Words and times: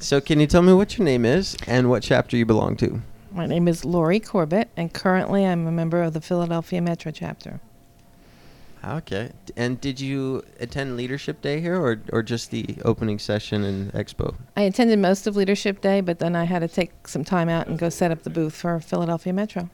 So, 0.00 0.20
can 0.20 0.38
you 0.38 0.46
tell 0.46 0.62
me 0.62 0.72
what 0.72 0.96
your 0.96 1.04
name 1.04 1.24
is 1.24 1.56
and 1.66 1.90
what 1.90 2.04
chapter 2.04 2.36
you 2.36 2.46
belong 2.46 2.76
to? 2.76 3.02
My 3.32 3.46
name 3.46 3.66
is 3.66 3.84
Lori 3.84 4.20
Corbett, 4.20 4.68
and 4.76 4.92
currently 4.92 5.44
I'm 5.44 5.66
a 5.66 5.72
member 5.72 6.02
of 6.02 6.12
the 6.12 6.20
Philadelphia 6.20 6.80
Metro 6.80 7.10
chapter. 7.10 7.60
Okay. 8.84 9.32
And 9.56 9.80
did 9.80 10.00
you 10.00 10.44
attend 10.60 10.96
Leadership 10.96 11.42
Day 11.42 11.60
here 11.60 11.76
or, 11.76 12.00
or 12.12 12.22
just 12.22 12.52
the 12.52 12.76
opening 12.84 13.18
session 13.18 13.64
and 13.64 13.92
expo? 13.92 14.36
I 14.56 14.62
attended 14.62 15.00
most 15.00 15.26
of 15.26 15.34
Leadership 15.34 15.80
Day, 15.80 16.00
but 16.00 16.20
then 16.20 16.36
I 16.36 16.44
had 16.44 16.60
to 16.60 16.68
take 16.68 17.08
some 17.08 17.24
time 17.24 17.48
out 17.48 17.66
and 17.66 17.76
go 17.76 17.88
set 17.88 18.12
up 18.12 18.22
the 18.22 18.30
booth 18.30 18.54
for 18.54 18.78
Philadelphia 18.78 19.32
Metro 19.32 19.68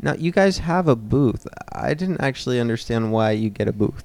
Now, 0.00 0.14
you 0.14 0.30
guys 0.30 0.58
have 0.58 0.86
a 0.86 0.94
booth. 0.94 1.44
I 1.72 1.92
didn't 1.94 2.20
actually 2.20 2.60
understand 2.60 3.10
why 3.10 3.32
you 3.32 3.50
get 3.50 3.66
a 3.66 3.72
booth. 3.72 4.04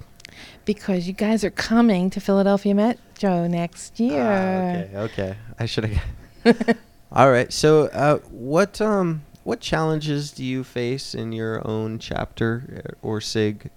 Because 0.64 1.06
you 1.06 1.12
guys 1.12 1.44
are 1.44 1.50
coming 1.50 2.10
to 2.10 2.20
Philadelphia 2.20 2.74
Metro 2.74 3.46
next 3.46 3.98
year. 4.00 4.22
Ah, 4.22 4.96
okay, 4.96 4.96
okay. 4.96 5.36
I 5.58 5.66
should 5.66 5.84
have. 5.84 6.78
All 7.12 7.30
right. 7.30 7.52
So, 7.52 7.86
uh, 7.86 8.18
what 8.30 8.80
um, 8.80 9.22
what 9.44 9.60
challenges 9.60 10.30
do 10.30 10.44
you 10.44 10.64
face 10.64 11.14
in 11.14 11.32
your 11.32 11.66
own 11.66 11.98
chapter 11.98 12.84
uh, 12.84 13.06
or 13.06 13.20
sig? 13.20 13.70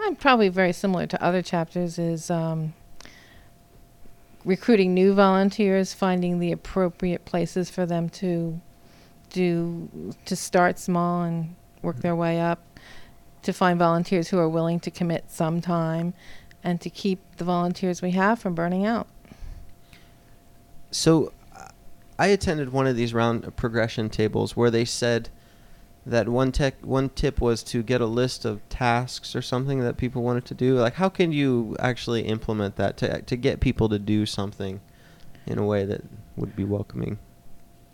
I'm 0.00 0.16
probably 0.16 0.48
very 0.48 0.72
similar 0.72 1.06
to 1.06 1.22
other 1.22 1.42
chapters 1.42 1.98
is 1.98 2.30
um, 2.30 2.74
recruiting 4.44 4.94
new 4.94 5.14
volunteers, 5.14 5.94
finding 5.94 6.38
the 6.38 6.52
appropriate 6.52 7.24
places 7.24 7.70
for 7.70 7.86
them 7.86 8.08
to 8.08 8.60
do 9.30 10.16
to 10.24 10.36
start 10.36 10.78
small 10.78 11.22
and 11.22 11.54
work 11.82 12.00
their 12.00 12.16
way 12.16 12.40
up, 12.40 12.60
to 13.42 13.52
find 13.52 13.78
volunteers 13.78 14.28
who 14.28 14.38
are 14.38 14.48
willing 14.48 14.80
to 14.80 14.90
commit 14.90 15.30
some 15.30 15.60
time, 15.60 16.14
and 16.64 16.80
to 16.80 16.90
keep 16.90 17.20
the 17.36 17.44
volunteers 17.44 18.02
we 18.02 18.12
have 18.12 18.38
from 18.38 18.54
burning 18.54 18.86
out. 18.86 19.06
So, 20.90 21.32
uh, 21.56 21.68
I 22.18 22.28
attended 22.28 22.72
one 22.72 22.86
of 22.86 22.96
these 22.96 23.12
round 23.12 23.56
progression 23.56 24.10
tables 24.10 24.56
where 24.56 24.70
they 24.70 24.84
said 24.84 25.28
that 26.04 26.28
one 26.28 26.52
tech 26.52 26.74
one 26.82 27.08
tip 27.10 27.40
was 27.40 27.62
to 27.62 27.82
get 27.82 28.00
a 28.00 28.06
list 28.06 28.44
of 28.44 28.66
tasks 28.68 29.36
or 29.36 29.42
something 29.42 29.80
that 29.80 29.96
people 29.96 30.22
wanted 30.22 30.44
to 30.46 30.54
do. 30.54 30.74
Like, 30.78 30.94
how 30.94 31.08
can 31.08 31.32
you 31.32 31.76
actually 31.78 32.22
implement 32.22 32.76
that 32.76 32.96
to 32.98 33.22
to 33.22 33.36
get 33.36 33.60
people 33.60 33.88
to 33.88 33.98
do 33.98 34.26
something 34.26 34.80
in 35.46 35.58
a 35.58 35.64
way 35.64 35.84
that 35.84 36.02
would 36.36 36.54
be 36.54 36.64
welcoming? 36.64 37.18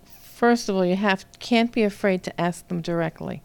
First 0.05 0.69
of 0.69 0.77
all, 0.77 0.85
you 0.85 0.97
have 0.97 1.27
can't 1.39 1.73
be 1.73 1.83
afraid 1.83 2.23
to 2.25 2.41
ask 2.41 2.67
them 2.69 2.81
directly 2.81 3.43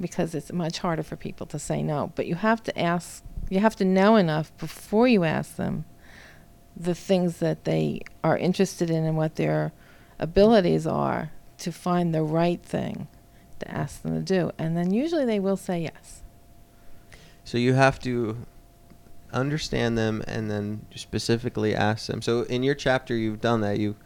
because 0.00 0.34
it's 0.34 0.52
much 0.52 0.78
harder 0.78 1.02
for 1.02 1.16
people 1.16 1.46
to 1.46 1.58
say 1.58 1.82
no. 1.82 2.12
But 2.14 2.26
you 2.26 2.34
have 2.34 2.62
to 2.64 2.78
ask, 2.78 3.22
you 3.48 3.60
have 3.60 3.76
to 3.76 3.84
know 3.84 4.16
enough 4.16 4.56
before 4.58 5.08
you 5.08 5.24
ask 5.24 5.56
them 5.56 5.84
the 6.76 6.94
things 6.94 7.38
that 7.38 7.64
they 7.64 8.00
are 8.22 8.36
interested 8.36 8.90
in 8.90 9.04
and 9.04 9.16
what 9.16 9.36
their 9.36 9.72
abilities 10.18 10.86
are 10.86 11.30
to 11.58 11.72
find 11.72 12.14
the 12.14 12.22
right 12.22 12.62
thing 12.62 13.06
to 13.60 13.70
ask 13.70 14.02
them 14.02 14.14
to 14.14 14.20
do. 14.20 14.50
And 14.58 14.76
then 14.76 14.92
usually 14.92 15.24
they 15.24 15.38
will 15.38 15.56
say 15.56 15.82
yes. 15.82 16.22
So 17.44 17.58
you 17.58 17.74
have 17.74 17.98
to 18.00 18.36
understand 19.32 19.98
them 19.98 20.22
and 20.26 20.50
then 20.50 20.86
specifically 20.94 21.74
ask 21.74 22.06
them. 22.06 22.22
So 22.22 22.42
in 22.42 22.62
your 22.62 22.74
chapter, 22.74 23.14
you've 23.14 23.40
done 23.40 23.60
that. 23.60 23.78
You, 23.78 23.96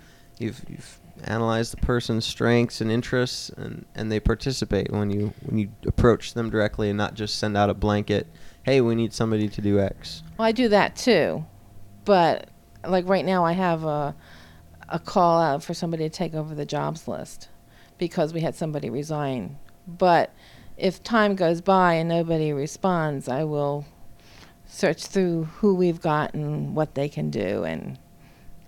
you've 0.41 0.65
you've 0.69 1.01
analyzed 1.25 1.73
the 1.73 1.79
person's 1.79 2.25
strengths 2.25 2.81
and 2.81 2.91
interests, 2.91 3.51
and, 3.51 3.85
and 3.95 4.11
they 4.11 4.21
participate 4.21 4.91
when 4.91 5.11
you 5.11 5.33
when 5.43 5.59
you 5.59 5.71
approach 5.87 6.35
them 6.35 6.51
directly 6.51 6.89
and 6.89 6.97
not 6.97 7.15
just 7.15 7.39
send 7.39 7.57
out 7.57 7.71
a 7.71 7.75
blanket. 7.75 8.27
Hey, 8.63 8.81
we 8.81 8.95
need 8.95 9.13
somebody 9.13 9.49
to 9.49 9.61
do 9.61 9.81
X. 9.81 10.23
Well, 10.39 10.47
I 10.47 10.53
do 10.53 10.69
that 10.69 10.97
too, 10.97 11.45
but 12.05 12.49
like 12.87 13.09
right 13.09 13.25
now, 13.25 13.45
I 13.45 13.53
have 13.53 13.85
a 13.85 14.15
a 14.89 14.99
call 14.99 15.41
out 15.41 15.63
for 15.63 15.75
somebody 15.75 16.05
to 16.05 16.11
take 16.11 16.35
over 16.35 16.55
the 16.55 16.65
jobs 16.65 17.07
list 17.07 17.49
because 17.99 18.33
we 18.33 18.41
had 18.41 18.55
somebody 18.55 18.89
resign. 18.89 19.59
But 19.87 20.33
if 20.77 21.03
time 21.03 21.35
goes 21.35 21.61
by 21.61 21.95
and 21.95 22.09
nobody 22.09 22.53
responds, 22.53 23.29
I 23.29 23.45
will 23.45 23.85
search 24.67 25.07
through 25.07 25.45
who 25.45 25.75
we've 25.75 26.01
got 26.01 26.35
and 26.35 26.75
what 26.75 26.95
they 26.95 27.09
can 27.09 27.31
do 27.31 27.65
and 27.65 27.99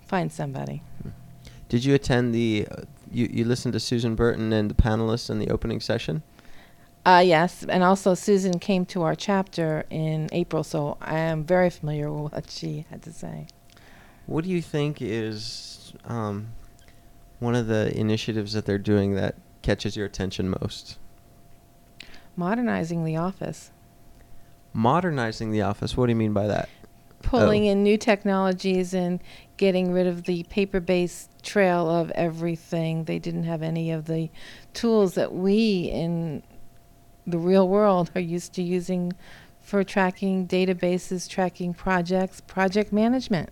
find 0.06 0.32
somebody. 0.32 0.82
Did 1.70 1.84
you 1.84 1.94
attend 1.94 2.34
the? 2.34 2.66
Uh, 2.70 2.82
you 3.10 3.30
you 3.32 3.44
listened 3.44 3.72
to 3.72 3.80
Susan 3.80 4.14
Burton 4.14 4.52
and 4.52 4.68
the 4.68 4.74
panelists 4.74 5.30
in 5.30 5.38
the 5.38 5.48
opening 5.48 5.80
session? 5.80 6.22
Uh, 7.06 7.22
yes, 7.24 7.64
and 7.66 7.82
also 7.82 8.12
Susan 8.14 8.58
came 8.58 8.84
to 8.86 9.02
our 9.02 9.14
chapter 9.14 9.86
in 9.88 10.28
April, 10.32 10.62
so 10.62 10.98
I 11.00 11.18
am 11.18 11.44
very 11.44 11.70
familiar 11.70 12.12
with 12.12 12.32
what 12.32 12.50
she 12.50 12.84
had 12.90 13.02
to 13.02 13.12
say. 13.12 13.46
What 14.26 14.44
do 14.44 14.50
you 14.50 14.60
think 14.60 15.00
is 15.00 15.94
um, 16.04 16.48
one 17.38 17.54
of 17.54 17.68
the 17.68 17.96
initiatives 17.96 18.52
that 18.52 18.66
they're 18.66 18.76
doing 18.76 19.14
that 19.14 19.36
catches 19.62 19.96
your 19.96 20.06
attention 20.06 20.54
most? 20.60 20.98
Modernizing 22.36 23.04
the 23.04 23.16
office. 23.16 23.70
Modernizing 24.72 25.52
the 25.52 25.62
office. 25.62 25.96
What 25.96 26.06
do 26.06 26.10
you 26.10 26.16
mean 26.16 26.32
by 26.32 26.48
that? 26.48 26.68
Pulling 27.22 27.64
Oh. 27.64 27.72
in 27.72 27.82
new 27.82 27.96
technologies 27.96 28.94
and 28.94 29.20
getting 29.56 29.92
rid 29.92 30.06
of 30.06 30.24
the 30.24 30.42
paper-based 30.44 31.42
trail 31.42 31.88
of 31.88 32.10
everything. 32.12 33.04
They 33.04 33.18
didn't 33.18 33.44
have 33.44 33.62
any 33.62 33.90
of 33.90 34.06
the 34.06 34.30
tools 34.72 35.14
that 35.14 35.34
we 35.34 35.82
in 35.82 36.42
the 37.26 37.38
real 37.38 37.68
world 37.68 38.10
are 38.14 38.20
used 38.20 38.54
to 38.54 38.62
using 38.62 39.12
for 39.60 39.84
tracking 39.84 40.48
databases, 40.48 41.28
tracking 41.28 41.74
projects, 41.74 42.40
project 42.40 42.92
management. 42.92 43.50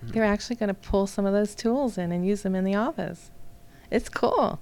Hmm. 0.00 0.08
They're 0.08 0.24
actually 0.24 0.56
going 0.56 0.68
to 0.68 0.74
pull 0.74 1.06
some 1.06 1.26
of 1.26 1.32
those 1.32 1.54
tools 1.54 1.98
in 1.98 2.10
and 2.12 2.26
use 2.26 2.42
them 2.42 2.54
in 2.54 2.64
the 2.64 2.74
office. 2.74 3.30
It's 3.90 4.08
cool. 4.08 4.58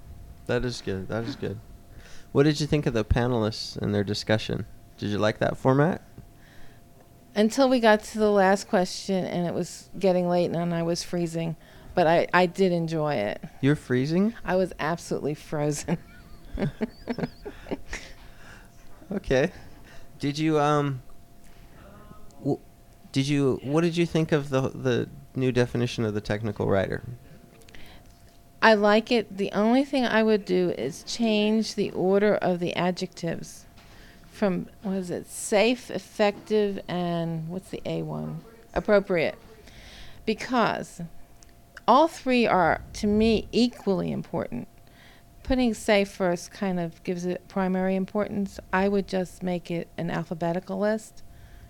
That 0.46 0.64
is 0.64 0.82
good. 0.82 1.08
That 1.08 1.24
is 1.24 1.36
good. 1.36 1.58
What 2.32 2.42
did 2.42 2.60
you 2.60 2.66
think 2.66 2.86
of 2.86 2.92
the 2.94 3.04
panelists 3.04 3.76
and 3.76 3.94
their 3.94 4.04
discussion? 4.04 4.66
Did 4.98 5.10
you 5.10 5.18
like 5.18 5.38
that 5.38 5.56
format? 5.56 6.02
Until 7.36 7.68
we 7.68 7.78
got 7.78 8.02
to 8.02 8.18
the 8.18 8.30
last 8.30 8.68
question 8.68 9.24
and 9.24 9.46
it 9.46 9.54
was 9.54 9.88
getting 9.98 10.28
late 10.28 10.50
and 10.50 10.74
I 10.74 10.82
was 10.82 11.04
freezing, 11.04 11.54
but 11.94 12.08
I, 12.08 12.26
I 12.34 12.46
did 12.46 12.72
enjoy 12.72 13.14
it. 13.14 13.40
You're 13.60 13.76
freezing. 13.76 14.34
I 14.44 14.56
was 14.56 14.72
absolutely 14.80 15.34
frozen. 15.34 15.98
Okay. 19.12 19.52
Did 20.18 20.38
you 20.38 20.58
um? 20.58 21.02
W- 22.40 22.58
did 23.12 23.28
you? 23.28 23.60
What 23.62 23.82
did 23.82 23.96
you 23.96 24.06
think 24.06 24.32
of 24.32 24.50
the 24.50 24.68
the 24.70 25.08
new 25.34 25.52
definition 25.52 26.04
of 26.04 26.14
the 26.14 26.20
technical 26.20 26.66
writer? 26.66 27.04
I 28.62 28.74
like 28.74 29.12
it. 29.12 29.36
The 29.36 29.52
only 29.52 29.84
thing 29.84 30.04
I 30.04 30.22
would 30.22 30.44
do 30.44 30.74
is 30.76 31.04
change 31.04 31.74
the 31.74 31.90
order 31.92 32.34
of 32.34 32.58
the 32.58 32.74
adjectives 32.74 33.65
from 34.36 34.68
what 34.82 34.96
is 34.96 35.10
it? 35.10 35.26
Safe, 35.26 35.90
effective, 35.90 36.80
and 36.86 37.48
what's 37.48 37.70
the 37.70 37.80
A 37.86 38.02
one? 38.02 38.44
Appropriate. 38.74 39.36
Because 40.26 41.00
all 41.88 42.06
three 42.06 42.46
are 42.46 42.82
to 42.94 43.06
me 43.06 43.48
equally 43.50 44.12
important. 44.12 44.68
Putting 45.42 45.72
safe 45.74 46.10
first 46.10 46.50
kind 46.50 46.78
of 46.78 47.02
gives 47.02 47.24
it 47.24 47.48
primary 47.48 47.96
importance. 47.96 48.60
I 48.72 48.88
would 48.88 49.08
just 49.08 49.42
make 49.42 49.70
it 49.70 49.88
an 49.96 50.10
alphabetical 50.10 50.78
list 50.78 51.22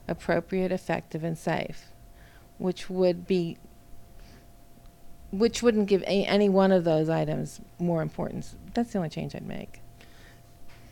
appropriate, 0.09 0.71
effective, 0.71 1.25
and 1.25 1.37
safe, 1.37 1.87
which 2.59 2.88
would 2.88 3.27
be 3.27 3.59
which 5.33 5.62
wouldn't 5.62 5.88
give 5.88 6.03
a, 6.03 6.25
any 6.25 6.48
one 6.48 6.71
of 6.71 6.84
those 6.84 7.09
items 7.09 7.60
more 7.78 8.00
importance. 8.00 8.54
That's 8.75 8.93
the 8.93 8.98
only 8.98 9.10
change 9.10 9.34
I'd 9.34 9.47
make. 9.47 9.81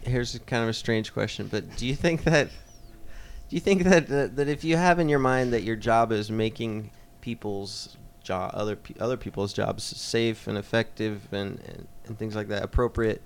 Here's 0.05 0.39
kind 0.41 0.63
of 0.63 0.69
a 0.69 0.75
strange 0.75 1.13
question, 1.13 1.49
but 1.51 1.77
do 1.77 1.87
you 1.87 1.95
think 1.95 2.25
that 2.25 2.49
do 3.49 3.57
you 3.57 3.61
think 3.61 3.85
that 3.85 4.07
that, 4.09 4.37
that 4.37 4.49
if 4.49 4.65
you 4.65 4.77
have 4.77 4.99
in 4.99 5.09
your 5.09 5.19
mind 5.19 5.53
that 5.53 5.63
your 5.63 5.77
job 5.77 6.13
is 6.13 6.31
making 6.31 6.91
people's 7.21 7.97
job 8.23 8.51
other 8.55 8.79
other 9.01 9.17
people's 9.17 9.53
jobs 9.53 9.85
safe 9.85 10.47
and 10.47 10.57
effective 10.57 11.29
and, 11.33 11.61
and 11.61 11.87
and 12.07 12.19
things 12.19 12.35
like 12.35 12.49
that 12.49 12.63
appropriate 12.63 13.23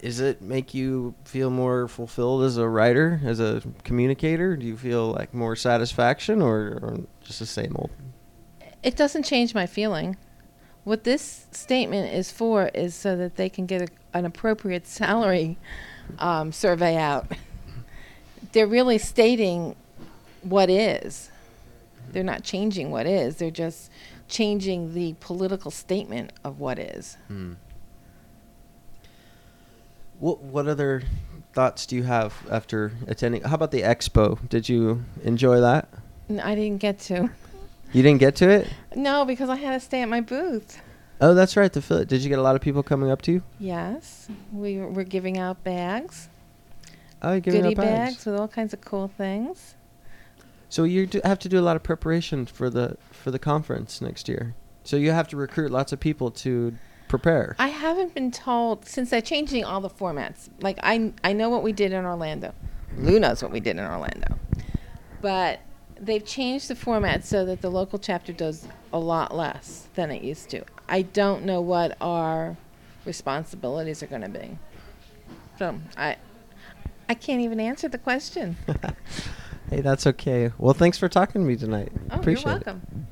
is 0.00 0.20
it 0.20 0.42
make 0.42 0.74
you 0.74 1.14
feel 1.24 1.48
more 1.48 1.88
fulfilled 1.88 2.42
as 2.42 2.58
a 2.58 2.68
writer 2.68 3.20
as 3.24 3.40
a 3.40 3.62
communicator 3.84 4.54
do 4.56 4.66
you 4.66 4.76
feel 4.76 5.12
like 5.12 5.32
more 5.32 5.56
satisfaction 5.56 6.42
or, 6.42 6.78
or 6.82 7.00
just 7.22 7.38
the 7.38 7.46
same 7.46 7.74
old 7.76 7.90
It 8.82 8.96
doesn't 8.96 9.24
change 9.24 9.54
my 9.54 9.66
feeling. 9.66 10.16
What 10.86 11.02
this 11.02 11.46
statement 11.50 12.14
is 12.14 12.30
for 12.30 12.68
is 12.68 12.94
so 12.94 13.16
that 13.16 13.34
they 13.34 13.48
can 13.48 13.66
get 13.66 13.82
a, 13.82 13.88
an 14.16 14.24
appropriate 14.24 14.86
salary 14.86 15.58
um, 16.20 16.52
survey 16.52 16.96
out. 16.96 17.26
They're 18.52 18.68
really 18.68 18.98
stating 18.98 19.74
what 20.42 20.70
is. 20.70 21.32
They're 22.12 22.22
not 22.22 22.44
changing 22.44 22.92
what 22.92 23.04
is. 23.04 23.34
They're 23.34 23.50
just 23.50 23.90
changing 24.28 24.94
the 24.94 25.16
political 25.18 25.72
statement 25.72 26.32
of 26.44 26.60
what 26.60 26.78
is. 26.78 27.16
Hmm. 27.26 27.54
What 30.20 30.40
what 30.40 30.68
other 30.68 31.02
thoughts 31.52 31.84
do 31.86 31.96
you 31.96 32.04
have 32.04 32.32
after 32.48 32.92
attending? 33.08 33.42
How 33.42 33.56
about 33.56 33.72
the 33.72 33.82
expo? 33.82 34.48
Did 34.48 34.68
you 34.68 35.04
enjoy 35.24 35.60
that? 35.62 35.88
I 36.40 36.54
didn't 36.54 36.78
get 36.78 37.00
to. 37.00 37.28
You 37.92 38.02
didn't 38.02 38.20
get 38.20 38.36
to 38.36 38.48
it? 38.48 38.68
No, 38.94 39.24
because 39.24 39.48
I 39.48 39.56
had 39.56 39.72
to 39.72 39.80
stay 39.80 40.02
at 40.02 40.08
my 40.08 40.20
booth. 40.20 40.80
Oh, 41.20 41.32
that's 41.34 41.56
right. 41.56 41.72
The 41.72 41.80
Phil- 41.80 42.04
Did 42.04 42.22
you 42.22 42.28
get 42.28 42.38
a 42.38 42.42
lot 42.42 42.56
of 42.56 42.60
people 42.60 42.82
coming 42.82 43.10
up 43.10 43.22
to 43.22 43.32
you? 43.32 43.42
Yes, 43.58 44.28
we 44.52 44.78
were 44.78 45.04
giving 45.04 45.38
out 45.38 45.64
bags, 45.64 46.28
Oh, 47.22 47.32
you're 47.32 47.40
giving 47.40 47.62
goodie 47.62 47.76
out 47.76 47.82
bags. 47.82 48.14
bags 48.16 48.26
with 48.26 48.36
all 48.38 48.48
kinds 48.48 48.74
of 48.74 48.82
cool 48.82 49.08
things. 49.08 49.74
So 50.68 50.84
you 50.84 51.08
have 51.24 51.38
to 51.40 51.48
do 51.48 51.58
a 51.58 51.62
lot 51.62 51.76
of 51.76 51.82
preparation 51.82 52.44
for 52.44 52.68
the 52.68 52.96
for 53.10 53.30
the 53.30 53.38
conference 53.38 54.02
next 54.02 54.28
year. 54.28 54.54
So 54.84 54.96
you 54.96 55.12
have 55.12 55.26
to 55.28 55.36
recruit 55.36 55.70
lots 55.70 55.92
of 55.92 56.00
people 56.00 56.30
to 56.32 56.76
prepare. 57.08 57.56
I 57.58 57.68
haven't 57.68 58.14
been 58.14 58.30
told 58.30 58.84
since 58.86 59.08
they're 59.10 59.22
changing 59.22 59.64
all 59.64 59.80
the 59.80 59.88
formats. 59.88 60.48
Like 60.60 60.78
I, 60.82 61.12
I 61.24 61.32
know 61.32 61.48
what 61.48 61.62
we 61.62 61.72
did 61.72 61.92
in 61.92 62.04
Orlando. 62.04 62.52
Lou 62.98 63.18
knows 63.18 63.42
what 63.42 63.52
we 63.52 63.60
did 63.60 63.78
in 63.78 63.84
Orlando, 63.84 64.38
but 65.22 65.60
they've 66.00 66.24
changed 66.24 66.68
the 66.68 66.74
format 66.76 67.24
so 67.24 67.44
that 67.44 67.60
the 67.60 67.70
local 67.70 67.98
chapter 67.98 68.32
does 68.32 68.66
a 68.92 68.98
lot 68.98 69.34
less 69.34 69.88
than 69.94 70.10
it 70.10 70.22
used 70.22 70.50
to. 70.50 70.62
I 70.88 71.02
don't 71.02 71.44
know 71.44 71.60
what 71.60 71.96
our 72.00 72.56
responsibilities 73.04 74.02
are 74.02 74.06
going 74.06 74.22
to 74.22 74.28
be. 74.28 74.58
So 75.58 75.78
I, 75.96 76.16
I 77.08 77.14
can't 77.14 77.40
even 77.40 77.60
answer 77.60 77.88
the 77.88 77.98
question. 77.98 78.56
hey, 79.70 79.80
that's 79.80 80.06
okay. 80.06 80.52
Well, 80.58 80.74
thanks 80.74 80.98
for 80.98 81.08
talking 81.08 81.42
to 81.42 81.48
me 81.48 81.56
tonight. 81.56 81.92
Oh, 82.10 82.18
Appreciate 82.20 82.44
you're 82.44 82.56
it. 82.56 82.66
welcome. 82.66 83.05